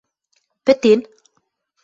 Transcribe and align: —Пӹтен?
—Пӹтен? 0.65 0.99